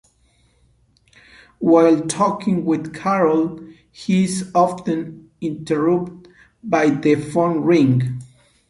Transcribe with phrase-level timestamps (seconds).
[1.59, 3.59] While talking with Carol,
[3.91, 6.27] he is often interrupted
[6.63, 8.23] by the phone ringing.